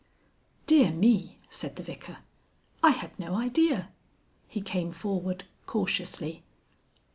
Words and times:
"Dear 0.65 0.89
me!" 0.91 1.37
said 1.47 1.75
the 1.75 1.83
Vicar. 1.83 2.17
"I 2.81 2.89
had 2.89 3.19
no 3.19 3.35
idea." 3.35 3.91
He 4.47 4.59
came 4.59 4.91
forward 4.91 5.43
cautiously. 5.67 6.41